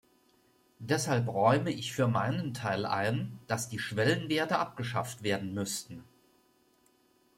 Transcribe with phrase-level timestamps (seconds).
[0.79, 6.03] Deshalb räume ich für meinen Teil ein, dass die Schwellenwerte abgeschafft werden müssten.